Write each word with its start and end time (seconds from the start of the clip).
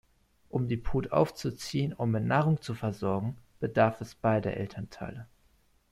Um 0.49 0.67
die 0.67 0.77
Brut 0.77 1.11
aufzuziehen 1.11 1.93
und 1.93 2.09
mit 2.09 2.23
Nahrung 2.23 2.59
zu 2.63 2.73
versorgen, 2.73 3.37
bedarf 3.59 4.01
es 4.01 4.15
beider 4.15 4.57
Elternteile. 4.57 5.27